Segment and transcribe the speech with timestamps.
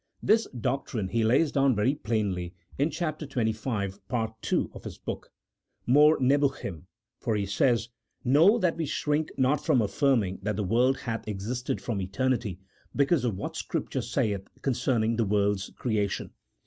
[0.23, 3.19] This doctrine he lays down very plainly in chap.
[3.19, 3.99] xxv.
[4.07, 4.65] part ii.
[4.73, 5.31] of his book,""
[5.85, 6.85] More Nebuchim,"
[7.19, 7.89] for he says:"
[8.23, 12.57] Know that we shrink not from affirming that the world hath existed from eter nity,
[12.95, 16.31] because of what Scripture saith concerning the world's creation.